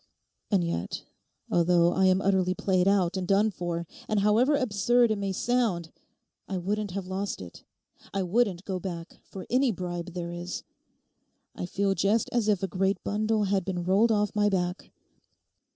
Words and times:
And 0.49 0.63
yet, 0.63 1.03
although 1.51 1.93
I 1.93 2.05
am 2.07 2.23
utterly 2.23 2.55
played 2.55 2.87
out 2.87 3.17
and 3.17 3.27
done 3.27 3.51
for, 3.51 3.85
and 4.09 4.21
however 4.21 4.55
absurd 4.55 5.11
it 5.11 5.15
may 5.19 5.31
sound, 5.31 5.91
I 6.47 6.57
wouldn't 6.57 6.89
have 6.89 7.05
lost 7.05 7.39
it; 7.39 7.63
I 8.11 8.23
wouldn't 8.23 8.65
go 8.65 8.79
back 8.79 9.19
for 9.23 9.45
any 9.51 9.71
bribe 9.71 10.13
there 10.15 10.31
is. 10.31 10.63
I 11.55 11.67
feel 11.67 11.93
just 11.93 12.31
as 12.33 12.47
if 12.47 12.63
a 12.63 12.67
great 12.67 12.97
bundle 13.03 13.43
had 13.43 13.63
been 13.63 13.83
rolled 13.83 14.11
off 14.11 14.31
my 14.33 14.49
back. 14.49 14.89